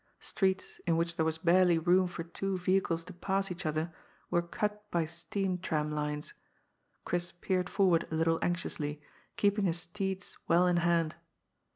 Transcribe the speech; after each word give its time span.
Streets, 0.19 0.81
in 0.87 0.97
which 0.97 1.15
there 1.15 1.25
was 1.25 1.37
barely 1.37 1.77
room 1.77 2.07
for 2.07 2.23
two 2.23 2.57
vehicles 2.57 3.03
to 3.03 3.13
pass 3.13 3.51
each 3.51 3.67
other, 3.67 3.93
were 4.31 4.41
cut 4.41 4.89
by 4.89 5.05
steam 5.05 5.59
tram 5.59 5.91
lines. 5.91 6.33
Chris 7.05 7.31
peered 7.31 7.69
forward 7.69 8.07
a 8.09 8.15
little 8.15 8.39
anxiously, 8.41 8.99
keeping 9.37 9.65
his 9.65 9.79
steeds 9.81 10.39
well 10.47 10.65
in 10.65 10.77
hand. 10.77 11.17